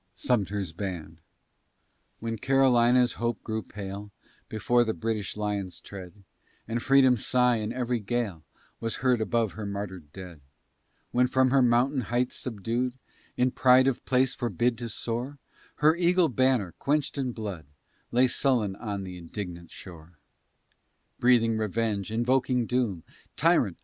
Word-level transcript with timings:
SUMTER'S 0.15 0.71
BAND 0.71 1.21
When 2.19 2.39
Carolina's 2.39 3.13
hope 3.21 3.43
grew 3.43 3.61
pale 3.61 4.09
Before 4.49 4.83
the 4.83 4.95
British 4.95 5.37
lion's 5.37 5.79
tread, 5.79 6.23
And 6.67 6.81
Freedom's 6.81 7.23
sigh 7.23 7.57
in 7.57 7.71
every 7.71 7.99
gale 7.99 8.43
Was 8.79 8.95
heard 9.05 9.21
above 9.21 9.51
her 9.51 9.65
martyr'd 9.67 10.11
dead; 10.11 10.41
When 11.11 11.27
from 11.27 11.51
her 11.51 11.61
mountain 11.61 12.01
heights 12.01 12.35
subdued, 12.35 12.97
In 13.37 13.51
pride 13.51 13.85
of 13.85 14.03
place 14.03 14.33
forbid 14.33 14.79
to 14.79 14.89
soar, 14.89 15.37
Her 15.75 15.95
Eagle 15.95 16.29
banner, 16.29 16.71
quench'd 16.79 17.19
in 17.19 17.31
blood, 17.31 17.67
Lay 18.11 18.25
sullen 18.25 18.75
on 18.77 19.03
the 19.03 19.19
indignant 19.19 19.69
shore, 19.69 20.17
Breathing 21.19 21.59
revenge, 21.59 22.09
invoking 22.11 22.65
doom, 22.65 23.03
Tyrant! 23.37 23.77